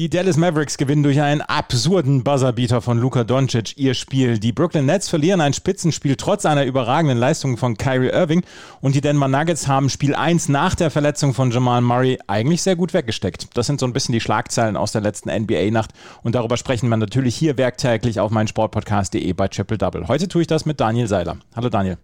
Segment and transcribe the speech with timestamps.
[0.00, 4.38] Die Dallas Mavericks gewinnen durch einen absurden Buzzerbeater von Luka Doncic ihr Spiel.
[4.38, 8.42] Die Brooklyn Nets verlieren ein Spitzenspiel trotz einer überragenden Leistung von Kyrie Irving.
[8.80, 12.76] Und die Denver Nuggets haben Spiel 1 nach der Verletzung von Jamal Murray eigentlich sehr
[12.76, 13.48] gut weggesteckt.
[13.52, 15.90] Das sind so ein bisschen die Schlagzeilen aus der letzten NBA-Nacht.
[16.22, 20.08] Und darüber sprechen wir natürlich hier werktäglich auf meinsportpodcast.de bei Triple Double.
[20.08, 21.36] Heute tue ich das mit Daniel Seiler.
[21.54, 21.98] Hallo Daniel.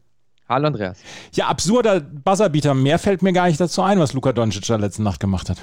[0.50, 0.98] Hallo Andreas.
[1.32, 2.74] Ja, absurder Buzzerbeater.
[2.74, 5.56] Mehr fällt mir gar nicht dazu ein, was Luka Doncic da letzte Nacht gemacht hat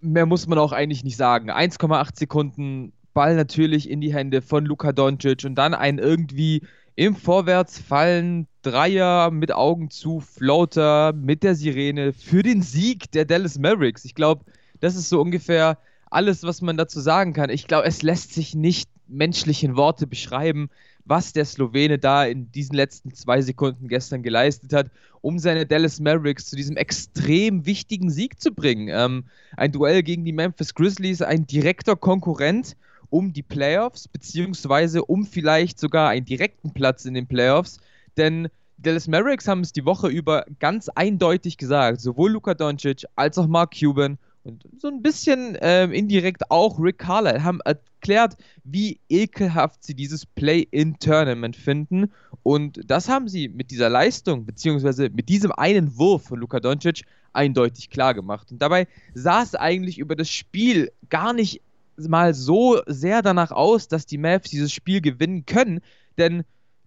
[0.00, 1.50] mehr muss man auch eigentlich nicht sagen.
[1.50, 6.62] 1,8 Sekunden Ball natürlich in die Hände von Luka Doncic und dann ein irgendwie
[6.94, 13.58] im Vorwärtsfallen Dreier mit Augen zu, Floater mit der Sirene für den Sieg der Dallas
[13.58, 14.04] Mavericks.
[14.04, 14.44] Ich glaube,
[14.80, 15.78] das ist so ungefähr
[16.10, 17.50] alles, was man dazu sagen kann.
[17.50, 20.70] Ich glaube, es lässt sich nicht menschlich in Worte beschreiben,
[21.08, 24.90] was der Slowene da in diesen letzten zwei Sekunden gestern geleistet hat,
[25.20, 28.88] um seine Dallas Mavericks zu diesem extrem wichtigen Sieg zu bringen.
[28.90, 29.24] Ähm,
[29.56, 32.76] ein Duell gegen die Memphis Grizzlies, ein direkter Konkurrent
[33.10, 37.80] um die Playoffs, beziehungsweise um vielleicht sogar einen direkten Platz in den Playoffs,
[38.16, 38.48] denn
[38.78, 43.36] die Dallas Mavericks haben es die Woche über ganz eindeutig gesagt, sowohl Luka Doncic als
[43.36, 44.18] auch Mark Cuban
[44.48, 50.26] und so ein bisschen ähm, indirekt auch Rick Carlisle haben erklärt, wie ekelhaft sie dieses
[50.26, 52.12] Play-in-Tournament finden.
[52.42, 57.02] Und das haben sie mit dieser Leistung, beziehungsweise mit diesem einen Wurf von Luka Doncic
[57.32, 58.50] eindeutig klar gemacht.
[58.50, 61.62] Und dabei sah es eigentlich über das Spiel gar nicht
[61.96, 65.80] mal so sehr danach aus, dass die Mavs dieses Spiel gewinnen können,
[66.16, 66.44] denn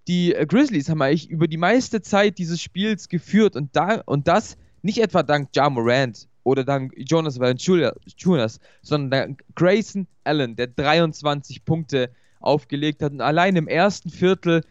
[0.08, 4.58] die Grizzlies haben eigentlich über die meiste Zeit dieses Spiels geführt und, da, und das
[4.82, 12.09] nicht etwa dank Ja Morant, oder dank Jonas Valanciunas, sondern Grayson Allen, der 23 Punkte
[12.39, 13.11] aufgelegt hat.
[13.11, 14.64] Und allein im ersten Viertel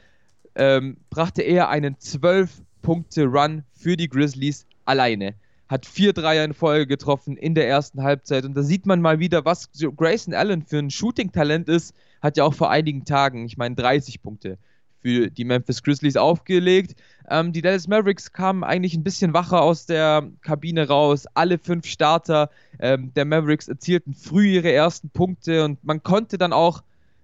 [0.55, 5.35] ähm, brachte er einen 12-Punkte-Run für die Grizzlies alleine.
[5.69, 8.45] Hat vier Dreier in Folge getroffen in der ersten Halbzeit.
[8.45, 11.95] Und da sieht man mal wieder, was Grayson Allen für ein Shooting-Talent ist.
[12.21, 14.59] Hat ja auch vor einigen Tagen, ich meine, 30 Punkte
[15.03, 16.95] für die Memphis Grizzlies aufgelegt.
[17.29, 21.27] Ähm, die Dallas Mavericks kamen eigentlich ein bisschen wacher aus der Kabine raus.
[21.35, 26.53] Alle fünf Starter ähm, der Mavericks erzielten früh ihre ersten Punkte und man konnte dann
[26.53, 26.83] auch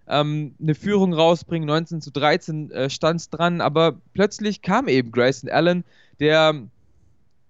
[0.09, 1.66] ähm, eine Führung rausbringen.
[1.66, 5.84] 19 zu 13 äh, stand es dran, aber plötzlich kam eben Grayson Allen,
[6.20, 6.54] der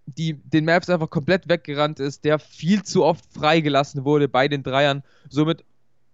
[0.06, 4.62] die, den Mavs einfach komplett weggerannt ist, der viel zu oft freigelassen wurde bei den
[4.62, 5.02] Dreiern.
[5.28, 5.64] Somit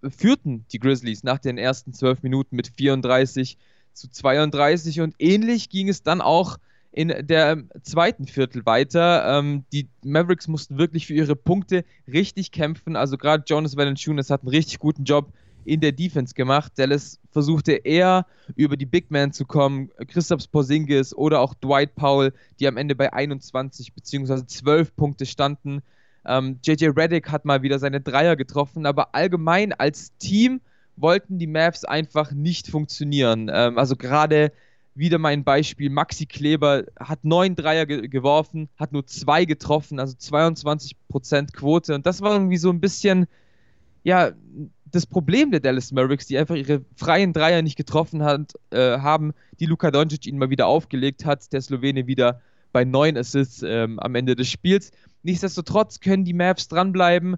[0.08, 3.58] führten die Grizzlies nach den ersten zwölf Minuten mit 34
[3.92, 6.58] zu 32 und ähnlich ging es dann auch
[6.92, 9.38] in der zweiten Viertel weiter.
[9.38, 12.96] Ähm, die Mavericks mussten wirklich für ihre Punkte richtig kämpfen.
[12.96, 15.32] Also gerade Jonas Valanciunas hat einen richtig guten Job
[15.64, 16.72] in der Defense gemacht.
[16.76, 18.26] Dallas versuchte eher
[18.56, 22.94] über die Big Man zu kommen, Christoph Porzingis oder auch Dwight Powell, die am Ende
[22.94, 24.44] bei 21 bzw.
[24.46, 25.82] 12 Punkte standen.
[26.24, 30.60] Ähm, JJ Reddick hat mal wieder seine Dreier getroffen, aber allgemein als Team
[30.96, 33.50] wollten die Mavs einfach nicht funktionieren.
[33.52, 34.52] Ähm, also gerade
[34.94, 40.14] wieder mein Beispiel, Maxi Kleber hat neun Dreier ge geworfen, hat nur zwei getroffen, also
[40.16, 41.94] 22% Quote.
[41.94, 43.26] Und das war irgendwie so ein bisschen,
[44.02, 44.32] ja,
[44.84, 49.32] das Problem der Dallas Mavericks, die einfach ihre freien Dreier nicht getroffen hat, äh, haben,
[49.58, 52.42] die Luka Doncic ihnen mal wieder aufgelegt hat, der Slowene wieder
[52.72, 54.90] bei neun Assists ähm, am Ende des Spiels.
[55.22, 57.36] Nichtsdestotrotz können die Mavs dranbleiben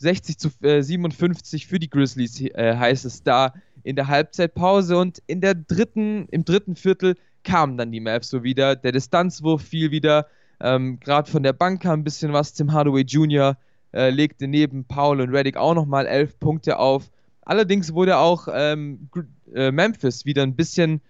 [0.00, 3.52] 60 zu äh, 57 für die Grizzlies äh, heißt es da
[3.82, 8.42] in der Halbzeitpause und in der dritten, im dritten Viertel kamen dann die Mavs so
[8.42, 8.76] wieder.
[8.76, 10.26] Der Distanzwurf fiel wieder.
[10.60, 12.52] Ähm, Gerade von der Bank kam ein bisschen was.
[12.52, 13.56] Tim Hardaway Jr.
[13.92, 17.10] Äh, legte neben Paul und Reddick auch nochmal elf Punkte auf.
[17.42, 19.08] Allerdings wurde auch ähm,
[19.54, 21.00] äh, Memphis wieder ein bisschen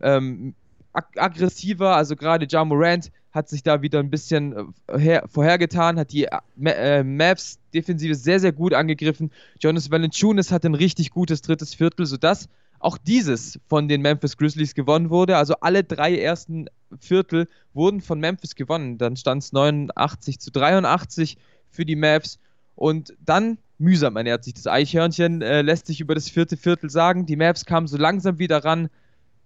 [0.00, 0.54] ähm,
[0.98, 1.96] ag aggressiver.
[1.96, 7.02] Also gerade Ja Morant hat sich da wieder ein bisschen äh, vorhergetan, hat die äh,
[7.04, 9.30] Mavs Defensive sehr, sehr gut angegriffen.
[9.60, 12.48] Jonas Valanciunas hat ein richtig gutes drittes Viertel, sodass
[12.80, 15.36] auch dieses von den Memphis Grizzlies gewonnen wurde.
[15.36, 16.66] Also alle drei ersten
[17.00, 18.98] Viertel wurden von Memphis gewonnen.
[18.98, 21.36] Dann stand es 89 zu 83
[21.70, 22.38] für die Mavs.
[22.76, 27.26] Und dann, mühsam ernährt sich das Eichhörnchen, äh, lässt sich über das vierte Viertel sagen.
[27.26, 28.88] Die Mavs kamen so langsam wieder ran.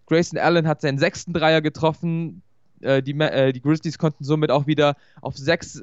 [0.06, 2.42] Grayson Allen hat seinen sechsten Dreier getroffen.
[2.80, 5.82] Äh, die, äh, die Grizzlies konnten somit auch wieder auf sechs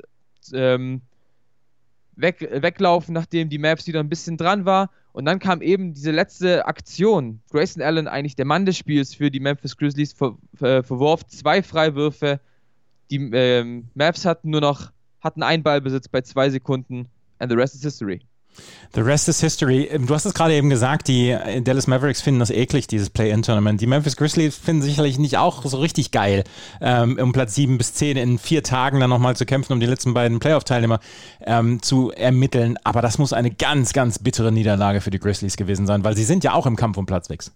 [0.54, 1.01] ähm,
[2.16, 4.89] weg, weglaufen, nachdem die Mavs wieder ein bisschen dran war.
[5.12, 7.42] Und dann kam eben diese letzte Aktion.
[7.50, 11.63] Grayson Allen, eigentlich der Mann des Spiels für die Memphis Grizzlies, ver, ver, verworf zwei
[11.63, 12.39] Freiwürfe.
[13.10, 17.07] Die ähm, Mavs hatten nur noch hatten einen Ballbesitz bei zwei Sekunden
[17.39, 18.21] and the rest is history.
[18.94, 19.83] The rest is history.
[19.83, 23.09] Ähm, du hast es gerade eben gesagt, die äh, Dallas Mavericks finden das eklig, dieses
[23.09, 23.81] Play-In-Tournament.
[23.81, 26.44] Die Memphis Grizzlies finden sicherlich nicht auch so richtig geil,
[26.81, 29.85] ähm, um Platz 7 bis 10 in vier Tagen dann nochmal zu kämpfen, um die
[29.85, 31.00] letzten beiden Playoff-Teilnehmer
[31.45, 32.77] ähm, zu ermitteln.
[32.83, 36.23] Aber das muss eine ganz, ganz bittere Niederlage für die Grizzlies gewesen sein, weil sie
[36.23, 37.51] sind ja auch im Kampf um Platz 6.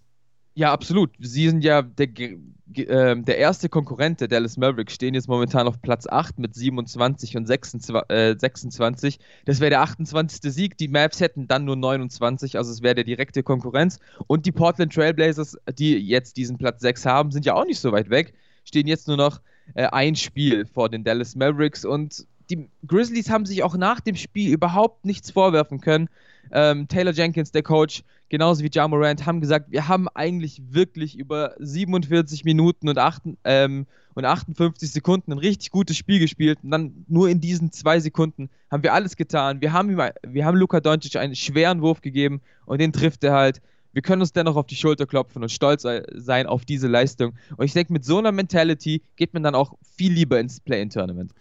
[0.56, 1.12] Ja, absolut.
[1.20, 2.36] Sie sind ja der, äh,
[2.76, 7.48] der erste Konkurrent der Dallas Mavericks, stehen jetzt momentan auf Platz 8 mit 27 und
[7.48, 7.96] 26.
[8.10, 9.20] Äh, 26.
[9.46, 10.54] Das wäre der 28.
[10.54, 10.78] Sieg.
[10.78, 14.00] Die Mavs hätten dann nur 29, also es wäre der direkte Konkurrenz.
[14.28, 17.92] Und die Portland Trailblazers, die jetzt diesen Platz 6 haben, sind ja auch nicht so
[17.92, 18.34] weit weg.
[18.64, 19.42] Stehen jetzt nur noch
[19.74, 24.16] äh, ein Spiel vor den Dallas Mavericks und die Grizzlies haben sich auch nach dem
[24.16, 26.10] Spiel überhaupt nichts vorwerfen können.
[26.56, 31.18] Ähm, Taylor Jenkins, der Coach, genauso wie Ja Morant, haben gesagt, wir haben eigentlich wirklich
[31.18, 36.60] über 47 Minuten und, 8, ähm, und 58 Sekunden ein richtig gutes Spiel gespielt.
[36.62, 39.62] Und dann nur in diesen zwei Sekunden haben wir alles getan.
[39.62, 43.60] Wir haben, wir haben Luka Doncic einen schweren Wurf gegeben und den trifft er halt.
[43.92, 47.34] Wir können uns dennoch auf die Schulter klopfen und stolz sein auf diese Leistung.
[47.58, 51.32] Und ich denke, mit so einer Mentality geht man dann auch viel lieber ins Play-In-Tournament.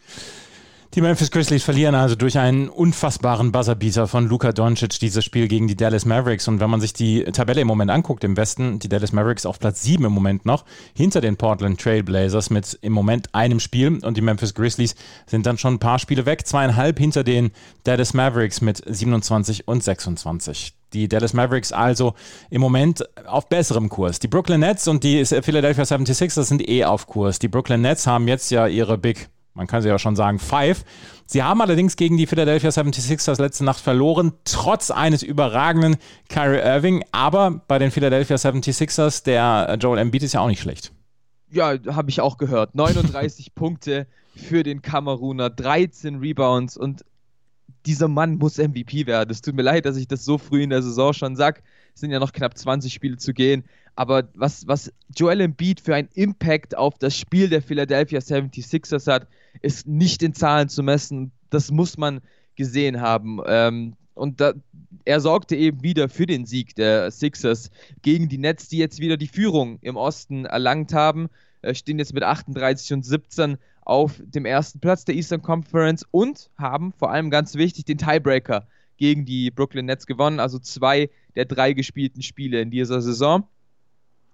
[0.94, 5.66] Die Memphis Grizzlies verlieren also durch einen unfassbaren Buzzerbeater von Luka Doncic dieses Spiel gegen
[5.66, 6.48] die Dallas Mavericks.
[6.48, 9.58] Und wenn man sich die Tabelle im Moment anguckt, im Westen, die Dallas Mavericks auf
[9.58, 14.04] Platz 7 im Moment noch, hinter den Portland Trailblazers mit im Moment einem Spiel.
[14.04, 14.94] Und die Memphis Grizzlies
[15.24, 17.52] sind dann schon ein paar Spiele weg, zweieinhalb hinter den
[17.84, 20.74] Dallas Mavericks mit 27 und 26.
[20.92, 22.12] Die Dallas Mavericks also
[22.50, 24.18] im Moment auf besserem Kurs.
[24.18, 27.38] Die Brooklyn Nets und die Philadelphia 76ers sind eh auf Kurs.
[27.38, 30.84] Die Brooklyn Nets haben jetzt ja ihre Big man kann sie ja schon sagen, Five.
[31.26, 35.96] Sie haben allerdings gegen die Philadelphia 76ers letzte Nacht verloren, trotz eines überragenden
[36.28, 37.04] Kyrie Irving.
[37.12, 40.92] Aber bei den Philadelphia 76ers, der Joel Embiid ist ja auch nicht schlecht.
[41.50, 42.74] Ja, habe ich auch gehört.
[42.74, 47.04] 39 Punkte für den Kameruner, 13 Rebounds und
[47.84, 49.30] dieser Mann muss MVP werden.
[49.30, 51.62] Es tut mir leid, dass ich das so früh in der Saison schon sage.
[51.94, 53.64] Sind ja noch knapp 20 Spiele zu gehen.
[53.94, 59.26] Aber was, was Joel Embiid für einen Impact auf das Spiel der Philadelphia 76ers hat,
[59.60, 61.32] ist nicht in Zahlen zu messen.
[61.50, 62.20] Das muss man
[62.56, 63.40] gesehen haben.
[63.46, 64.54] Ähm, und da,
[65.04, 67.70] er sorgte eben wieder für den Sieg der Sixers
[68.02, 71.28] gegen die Nets, die jetzt wieder die Führung im Osten erlangt haben.
[71.62, 76.50] Äh, stehen jetzt mit 38 und 17 auf dem ersten Platz der Eastern Conference und
[76.56, 78.66] haben vor allem ganz wichtig den Tiebreaker
[79.02, 80.38] gegen die Brooklyn Nets gewonnen.
[80.38, 83.48] Also zwei der drei gespielten Spiele in dieser Saison.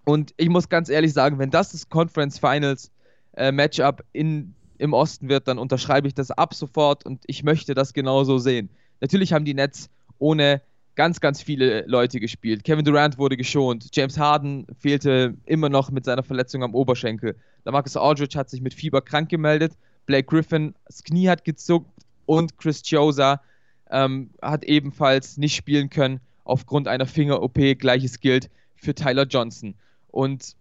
[0.05, 2.93] Und ich muss ganz ehrlich sagen, wenn das das Conference Finals
[3.33, 7.75] äh, Matchup in im Osten wird, dann unterschreibe ich das ab sofort und ich möchte
[7.75, 8.69] das genauso sehen.
[9.01, 9.89] Natürlich haben die Nets
[10.19, 10.61] ohne
[10.95, 12.63] ganz, ganz viele Leute gespielt.
[12.63, 13.89] Kevin Durant wurde geschont.
[13.93, 17.35] James Harden fehlte immer noch mit seiner Verletzung am Oberschenkel.
[17.65, 19.73] Marcus Aldridge hat sich mit Fieber krank gemeldet.
[20.05, 21.91] Blake Griffin, das Knie hat gezuckt
[22.27, 23.41] und Chris Chosa
[23.91, 27.79] ähm, hat ebenfalls nicht spielen können aufgrund einer Finger-OP.
[27.79, 29.75] Gleiches gilt für Tyler Johnson.
[30.09, 30.57] Und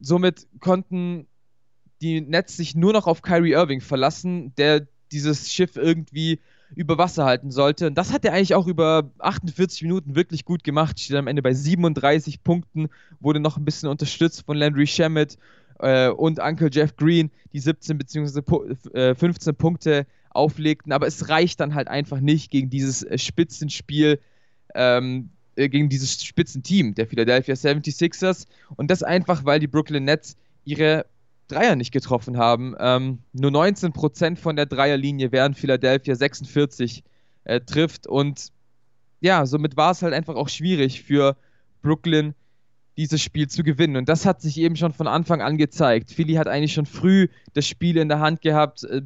[0.00, 1.26] somit konnten
[2.00, 6.40] die Nets sich nur noch auf Kyrie Irving verlassen, der dieses Schiff irgendwie
[6.74, 7.86] über Wasser halten sollte.
[7.86, 10.98] Und das hat er eigentlich auch über 48 Minuten wirklich gut gemacht.
[10.98, 12.88] Steht am Ende bei 37 Punkten,
[13.20, 15.38] wurde noch ein bisschen unterstützt von Landry Shamet
[15.78, 19.14] äh, und Uncle Jeff Green, die 17 bzw.
[19.14, 20.92] 15 Punkte auflegten.
[20.92, 24.20] Aber es reicht dann halt einfach nicht gegen dieses äh, Spitzenspiel,
[24.74, 28.46] ähm, äh, gegen dieses Spitzenteam der Philadelphia 76ers.
[28.76, 31.06] Und das einfach, weil die Brooklyn Nets ihre
[31.48, 32.74] Dreier nicht getroffen haben.
[32.78, 37.04] Ähm, nur 19% von der Dreierlinie, während Philadelphia 46
[37.44, 38.06] äh, trifft.
[38.06, 38.52] Und
[39.20, 41.36] ja, somit war es halt einfach auch schwierig für
[41.82, 42.34] Brooklyn,
[42.96, 43.96] dieses Spiel zu gewinnen.
[43.96, 46.10] Und das hat sich eben schon von Anfang an gezeigt.
[46.12, 49.02] Philly hat eigentlich schon früh das Spiel in der Hand gehabt, äh,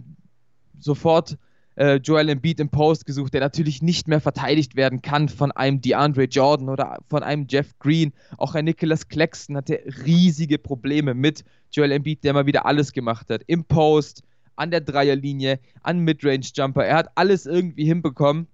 [0.79, 1.37] sofort
[1.79, 5.81] äh, Joel Embiid im Post gesucht, der natürlich nicht mehr verteidigt werden kann von einem
[5.81, 8.13] DeAndre Jordan oder von einem Jeff Green.
[8.37, 13.31] Auch ein Nicholas Claxton hatte riesige Probleme mit Joel Embiid, der mal wieder alles gemacht
[13.31, 13.43] hat.
[13.47, 14.23] Im Post,
[14.57, 16.85] an der Dreierlinie, an Midrange-Jumper.
[16.85, 18.49] Er hat alles irgendwie hinbekommen.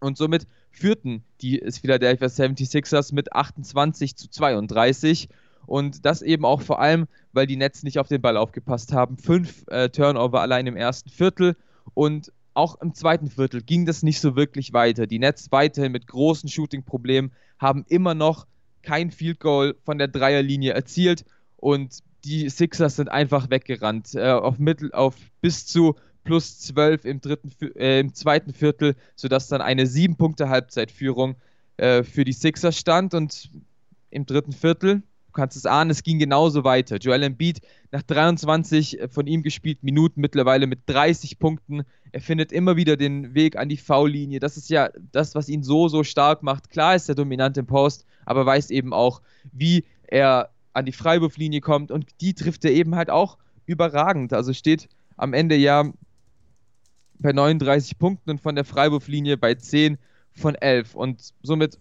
[0.00, 5.28] Und somit führten die Philadelphia 76ers mit 28 zu 32.
[5.66, 9.16] Und das eben auch vor allem, weil die Nets nicht auf den Ball aufgepasst haben.
[9.16, 11.56] Fünf äh, Turnover allein im ersten Viertel
[11.94, 15.06] und auch im zweiten Viertel ging das nicht so wirklich weiter.
[15.06, 18.46] Die Nets weiterhin mit großen Shooting-Problemen haben immer noch
[18.82, 21.24] kein Field Goal von der Dreierlinie erzielt
[21.56, 27.20] und die Sixers sind einfach weggerannt äh, auf Mittel auf bis zu plus 12 im,
[27.76, 31.36] äh, im zweiten Viertel, sodass dann eine 7-Punkte-Halbzeitführung
[31.76, 33.50] äh, für die Sixers stand und
[34.10, 35.02] im dritten Viertel
[35.34, 36.96] kannst es ahnen, es ging genauso weiter.
[36.96, 37.60] Joel Embiid
[37.90, 41.82] nach 23 äh, von ihm gespielten Minuten mittlerweile mit 30 Punkten.
[42.12, 44.40] Er findet immer wieder den Weg an die V-Linie.
[44.40, 46.70] Das ist ja das, was ihn so, so stark macht.
[46.70, 49.20] Klar ist er dominant im Post, aber weiß eben auch,
[49.52, 54.32] wie er an die Freiwurflinie kommt und die trifft er eben halt auch überragend.
[54.32, 55.90] Also steht am Ende ja
[57.18, 59.98] bei 39 Punkten und von der Freiwurflinie bei 10
[60.32, 61.78] von 11 und somit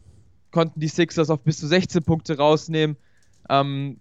[0.51, 2.95] konnten die Sixers auf bis zu 16 Punkte rausnehmen,
[3.50, 4.00] ähm,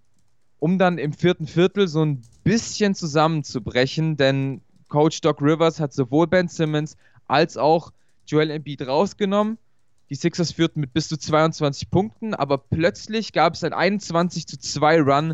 [0.59, 6.27] um dann im vierten Viertel so ein bisschen zusammenzubrechen, denn Coach Doc Rivers hat sowohl
[6.27, 6.97] Ben Simmons
[7.27, 7.91] als auch
[8.27, 9.57] Joel Embiid rausgenommen.
[10.09, 14.59] Die Sixers führten mit bis zu 22 Punkten, aber plötzlich gab es ein 21 zu
[14.59, 15.33] 2 Run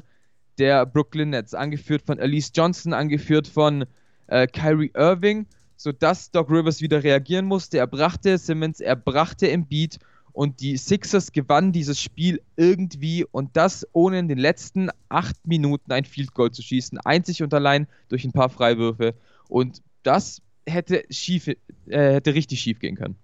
[0.57, 3.85] der Brooklyn Nets, angeführt von Elise Johnson, angeführt von
[4.27, 7.77] äh, Kyrie Irving, sodass Doc Rivers wieder reagieren musste.
[7.77, 9.99] Er brachte Simmons, er brachte Embiid
[10.33, 15.91] und die Sixers gewannen dieses Spiel irgendwie und das ohne in den letzten acht Minuten
[15.91, 19.15] ein Field Goal zu schießen, einzig und allein durch ein paar Freiwürfe.
[19.48, 21.57] Und das hätte, schief, äh,
[21.88, 23.15] hätte richtig schief gehen können.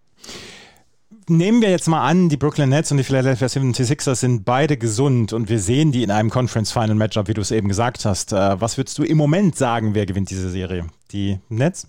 [1.28, 5.34] Nehmen wir jetzt mal an, die Brooklyn Nets und die Philadelphia 76ers sind beide gesund
[5.34, 8.32] und wir sehen die in einem Conference Final Matchup, wie du es eben gesagt hast.
[8.32, 10.88] Äh, was würdest du im Moment sagen, wer gewinnt diese Serie?
[11.12, 11.88] Die Nets?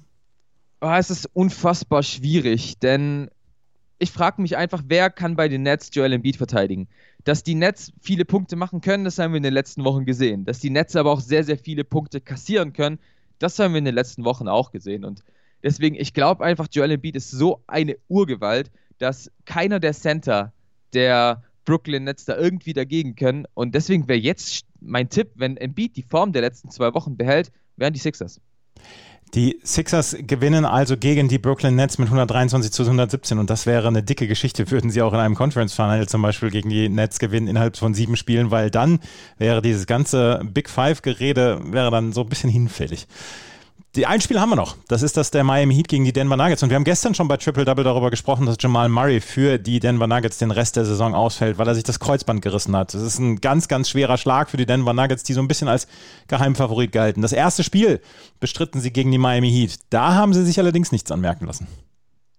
[0.81, 3.29] Oh, es ist unfassbar schwierig, denn
[3.99, 6.89] ich frage mich einfach, wer kann bei den Nets Joel Embiid verteidigen?
[7.25, 10.45] Dass die Nets viele Punkte machen können, das haben wir in den letzten Wochen gesehen.
[10.45, 12.99] Dass die Nets aber auch sehr, sehr viele Punkte kassieren können,
[13.39, 15.05] das haben wir in den letzten Wochen auch gesehen.
[15.05, 15.23] Und
[15.63, 20.53] deswegen, ich glaube einfach, Joel Embiid ist so eine Urgewalt, dass keiner der Center
[20.93, 23.47] der Brooklyn Nets da irgendwie dagegen können.
[23.55, 27.51] Und deswegen wäre jetzt mein Tipp, wenn Embiid die Form der letzten zwei Wochen behält,
[27.77, 28.41] wären die Sixers.
[29.35, 33.89] Die Sixers gewinnen also gegen die Brooklyn Nets mit 123 zu 117 und das wäre
[33.89, 37.19] eine dicke Geschichte, würden sie auch in einem Conference Final zum Beispiel gegen die Nets
[37.19, 39.01] gewinnen innerhalb von sieben Spielen, weil dann
[39.37, 43.07] wäre dieses ganze Big Five Gerede wäre dann so ein bisschen hinfällig.
[43.97, 44.77] Die ein Spiel haben wir noch.
[44.89, 46.63] Das ist das der Miami Heat gegen die Denver Nuggets.
[46.63, 49.81] Und wir haben gestern schon bei Triple Double darüber gesprochen, dass Jamal Murray für die
[49.81, 52.93] Denver Nuggets den Rest der Saison ausfällt, weil er sich das Kreuzband gerissen hat.
[52.93, 55.69] Das ist ein ganz, ganz schwerer Schlag für die Denver Nuggets, die so ein bisschen
[55.69, 55.89] als
[56.29, 57.23] Geheimfavorit galten.
[57.23, 58.03] Das erste Spiel
[58.39, 59.79] bestritten sie gegen die Miami Heat.
[59.89, 61.67] Da haben sie sich allerdings nichts anmerken lassen.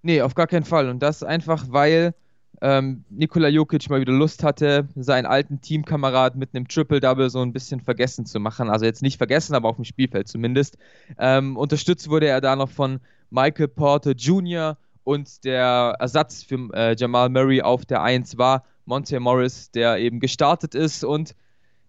[0.04, 0.90] Nee, auf gar keinen Fall.
[0.90, 2.14] Und das einfach, weil
[2.62, 7.54] ähm, Nikola Jokic mal wieder Lust hatte, seinen alten Teamkamerad mit einem Triple-Double so ein
[7.54, 8.70] bisschen vergessen zu machen.
[8.70, 10.78] Also jetzt nicht vergessen, aber auf dem Spielfeld zumindest.
[11.20, 13.00] Ähm, unterstützt wurde er da noch von
[13.30, 14.78] Michael Porter Jr.
[15.04, 20.20] und der Ersatz für äh, Jamal Murray auf der 1 war Monte Morris, der eben
[20.20, 21.04] gestartet ist.
[21.04, 21.36] Und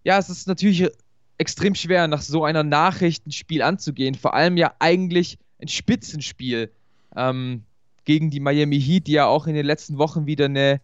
[0.05, 0.91] ja, es ist natürlich
[1.39, 4.17] extrem schwer, nach so einer Nachricht ein Spiel anzugehen.
[4.17, 6.71] Vor allem ja eigentlich ein Spitzenspiel.
[7.17, 7.63] Ähm,
[8.09, 10.81] gegen die Miami Heat, die ja auch in den letzten Wochen wieder eine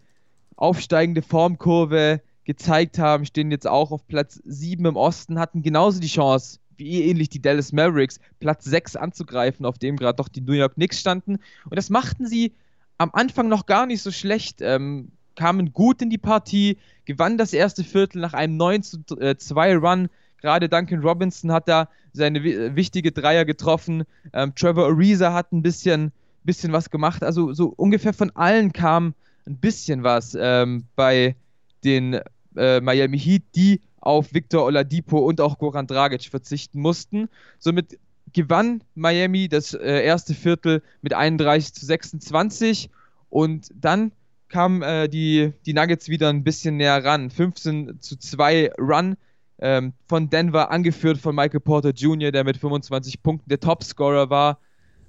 [0.56, 6.08] aufsteigende Formkurve gezeigt haben, stehen jetzt auch auf Platz 7 im Osten, hatten genauso die
[6.08, 10.52] Chance, wie ähnlich die Dallas Mavericks, Platz 6 anzugreifen, auf dem gerade doch die New
[10.52, 11.36] York Knicks standen.
[11.64, 12.52] Und das machten sie
[12.98, 16.76] am Anfang noch gar nicht so schlecht, ähm, kamen gut in die Partie,
[17.06, 20.08] gewannen das erste Viertel nach einem 9 zu 2 äh.
[20.42, 22.44] Gerade Duncan Robinson hat da seine
[22.76, 24.04] wichtige Dreier getroffen.
[24.34, 26.12] Ähm, Trevor Ariza hat ein bisschen
[26.44, 27.22] bisschen was gemacht.
[27.22, 29.14] Also so ungefähr von allen kam
[29.46, 31.36] ein bisschen was ähm, bei
[31.84, 32.20] den
[32.56, 37.28] äh, Miami Heat, die auf Victor Oladipo und auch Goran Dragic verzichten mussten.
[37.58, 37.98] Somit
[38.32, 42.90] gewann Miami das äh, erste Viertel mit 31 zu 26
[43.30, 44.12] und dann
[44.48, 47.30] kamen äh, die, die Nuggets wieder ein bisschen näher ran.
[47.30, 49.16] 15 zu 2 Run
[49.58, 54.58] ähm, von Denver, angeführt von Michael Porter Jr., der mit 25 Punkten der Topscorer war.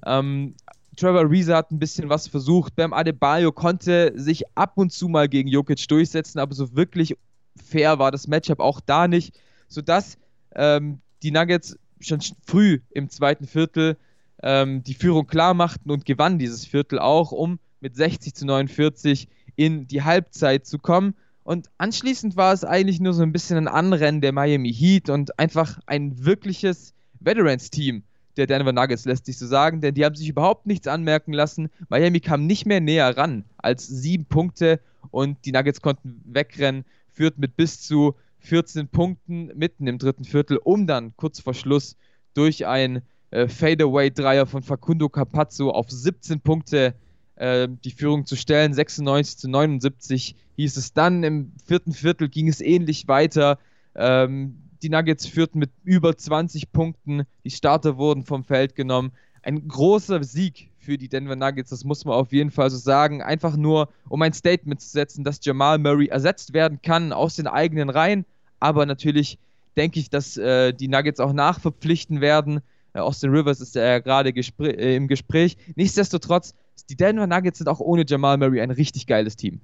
[0.05, 0.55] Ähm,
[0.95, 2.75] Trevor Reza hat ein bisschen was versucht.
[2.75, 7.17] Bam Adebayo konnte sich ab und zu mal gegen Jokic durchsetzen, aber so wirklich
[7.55, 10.17] fair war das Matchup auch da nicht, sodass
[10.55, 13.97] ähm, die Nuggets schon früh im zweiten Viertel
[14.43, 19.27] ähm, die Führung klar machten und gewannen dieses Viertel auch, um mit 60 zu 49
[19.55, 21.15] in die Halbzeit zu kommen.
[21.43, 25.37] Und anschließend war es eigentlich nur so ein bisschen ein Anrennen der Miami Heat und
[25.39, 28.03] einfach ein wirkliches Veterans-Team
[28.37, 31.69] der Denver Nuggets, lässt sich so sagen, denn die haben sich überhaupt nichts anmerken lassen.
[31.89, 34.79] Miami kam nicht mehr näher ran als sieben Punkte
[35.11, 40.57] und die Nuggets konnten wegrennen, führt mit bis zu 14 Punkten mitten im dritten Viertel,
[40.57, 41.97] um dann kurz vor Schluss
[42.33, 43.01] durch ein
[43.31, 46.93] äh, Fadeaway-Dreier von Facundo Capazzo auf 17 Punkte
[47.35, 48.73] äh, die Führung zu stellen.
[48.73, 51.23] 96 zu 79 hieß es dann.
[51.23, 53.57] Im vierten Viertel ging es ähnlich weiter.
[53.95, 57.23] Ähm, die Nuggets führten mit über 20 Punkten.
[57.43, 59.11] Die Starter wurden vom Feld genommen.
[59.41, 63.21] Ein großer Sieg für die Denver Nuggets, das muss man auf jeden Fall so sagen.
[63.21, 67.47] Einfach nur, um ein Statement zu setzen, dass Jamal Murray ersetzt werden kann aus den
[67.47, 68.25] eigenen Reihen.
[68.59, 69.37] Aber natürlich
[69.75, 72.61] denke ich, dass äh, die Nuggets auch nachverpflichten werden.
[72.93, 75.57] Äh, Austin Rivers ist ja gerade gespr äh, im Gespräch.
[75.75, 76.55] Nichtsdestotrotz
[76.89, 79.61] die Denver Nuggets sind auch ohne Jamal Murray ein richtig geiles Team.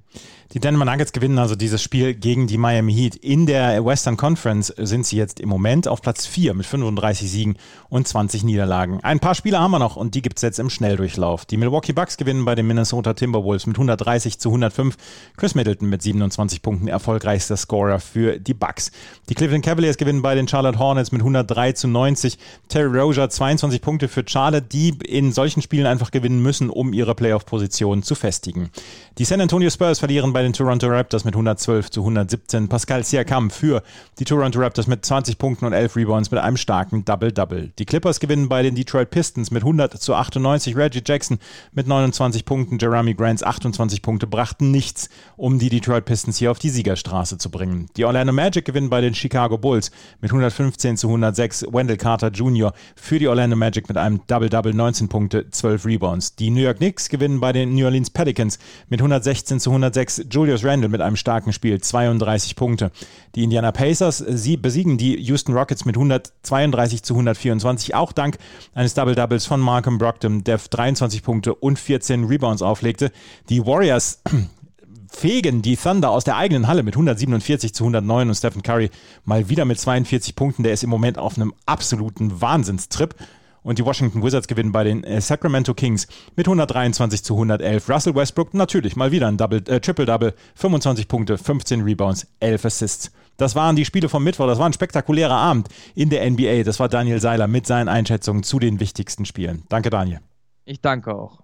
[0.53, 3.15] Die Denver Nuggets gewinnen also dieses Spiel gegen die Miami Heat.
[3.15, 7.57] In der Western Conference sind sie jetzt im Moment auf Platz 4 mit 35 Siegen
[7.89, 8.99] und 20 Niederlagen.
[9.03, 11.45] Ein paar Spiele haben wir noch und die gibt es jetzt im Schnelldurchlauf.
[11.45, 14.97] Die Milwaukee Bucks gewinnen bei den Minnesota Timberwolves mit 130 zu 105.
[15.37, 18.91] Chris Middleton mit 27 Punkten erfolgreichster Scorer für die Bucks.
[19.29, 22.39] Die Cleveland Cavaliers gewinnen bei den Charlotte Hornets mit 103 zu 90.
[22.67, 27.00] Terry Rozier 22 Punkte für Charlotte, die in solchen Spielen einfach gewinnen müssen, um ihre
[27.01, 28.69] ihre Playoff-Position zu festigen.
[29.17, 32.69] Die San Antonio Spurs verlieren bei den Toronto Raptors mit 112 zu 117.
[32.69, 33.83] Pascal Siakam für
[34.19, 37.73] die Toronto Raptors mit 20 Punkten und 11 Rebounds mit einem starken Double-Double.
[37.77, 40.77] Die Clippers gewinnen bei den Detroit Pistons mit 100 zu 98.
[40.77, 41.39] Reggie Jackson
[41.71, 42.77] mit 29 Punkten.
[42.79, 47.49] Jeremy Grants 28 Punkte brachten nichts, um die Detroit Pistons hier auf die Siegerstraße zu
[47.49, 47.87] bringen.
[47.97, 49.91] Die Orlando Magic gewinnen bei den Chicago Bulls
[50.21, 51.65] mit 115 zu 106.
[51.71, 52.73] Wendell Carter Jr.
[52.95, 56.35] für die Orlando Magic mit einem Double-Double 19 Punkte, 12 Rebounds.
[56.35, 60.25] Die New York Knicks Knicks gewinnen bei den New Orleans Pelicans mit 116 zu 106.
[60.29, 62.91] Julius Randle mit einem starken Spiel, 32 Punkte.
[63.33, 68.37] Die Indiana Pacers, sie besiegen die Houston Rockets mit 132 zu 124, auch dank
[68.73, 73.13] eines Double-Doubles von Malcolm Brogdon, der 23 Punkte und 14 Rebounds auflegte.
[73.47, 74.21] Die Warriors
[75.09, 78.89] fegen die Thunder aus der eigenen Halle mit 147 zu 109 und Stephen Curry
[79.23, 80.63] mal wieder mit 42 Punkten.
[80.63, 83.15] Der ist im Moment auf einem absoluten Wahnsinnstrip
[83.63, 87.89] und die Washington Wizards gewinnen bei den äh, Sacramento Kings mit 123 zu 111.
[87.89, 93.11] Russell Westbrook natürlich mal wieder ein Double, äh, Triple-Double, 25 Punkte, 15 Rebounds, 11 Assists.
[93.37, 94.47] Das waren die Spiele vom Mittwoch.
[94.47, 96.63] Das war ein spektakulärer Abend in der NBA.
[96.63, 99.63] Das war Daniel Seiler mit seinen Einschätzungen zu den wichtigsten Spielen.
[99.69, 100.19] Danke, Daniel.
[100.65, 101.39] Ich danke auch.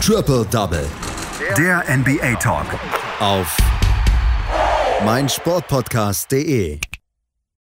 [0.00, 0.86] Triple Double.
[1.58, 2.66] Der NBA Talk.
[3.20, 3.56] Auf
[5.04, 6.80] meinsportpodcast.de